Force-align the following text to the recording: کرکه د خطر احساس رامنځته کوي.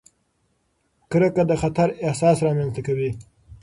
کرکه 1.11 1.43
د 1.49 1.53
خطر 1.61 1.87
احساس 2.05 2.37
رامنځته 2.45 2.81
کوي. 2.87 3.11